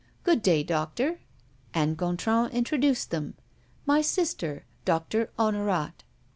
"Good 0.23 0.41
day, 0.41 0.63
doctor." 0.63 1.19
And 1.75 1.95
Gontran 1.95 2.51
introduced 2.51 3.11
them: 3.11 3.35
"My 3.85 4.01
sister 4.01 4.65
Doctor 4.83 5.29
Honorat." 5.37 6.03